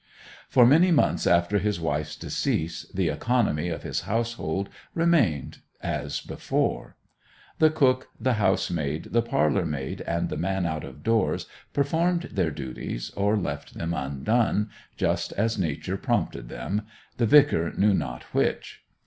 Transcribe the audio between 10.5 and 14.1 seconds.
out of doors performed their duties or left them